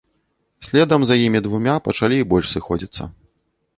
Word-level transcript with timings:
Следам 0.67 1.05
за 1.09 1.15
імі 1.25 1.41
двума 1.47 1.75
пачалі 1.89 2.17
і 2.21 2.27
больш 2.33 2.47
сыходзіцца. 2.55 3.03